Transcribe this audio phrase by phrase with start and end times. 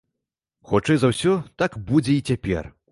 [0.71, 2.77] Хутчэй за ўсё, так будзе і цяпер.